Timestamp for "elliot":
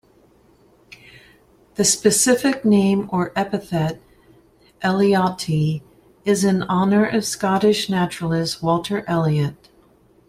9.07-9.69